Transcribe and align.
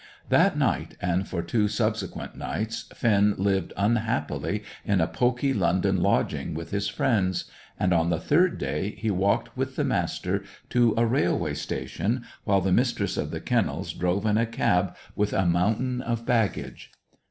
That 0.29 0.57
night, 0.57 0.97
and 0.99 1.27
for 1.27 1.43
two 1.43 1.67
subsequent 1.67 2.35
nights, 2.35 2.89
Finn 2.91 3.35
lived 3.37 3.71
unhappily 3.77 4.63
in 4.83 4.99
a 4.99 5.05
poky 5.05 5.53
London 5.53 6.01
lodging 6.01 6.55
with 6.55 6.71
his 6.71 6.87
friends; 6.87 7.45
and 7.79 7.93
on 7.93 8.09
the 8.09 8.19
third 8.19 8.57
day, 8.57 8.95
he 8.97 9.11
walked 9.11 9.55
with 9.55 9.75
the 9.75 9.83
Master 9.83 10.43
to 10.71 10.95
a 10.97 11.05
railway 11.05 11.53
station, 11.53 12.23
while 12.45 12.61
the 12.61 12.71
Mistress 12.71 13.15
of 13.15 13.29
the 13.29 13.39
Kennels 13.39 13.93
drove 13.93 14.25
in 14.25 14.39
a 14.39 14.47
cab 14.47 14.95
with 15.15 15.33
a 15.33 15.45
mountain 15.45 16.01
of 16.01 16.25
baggage. 16.25 16.91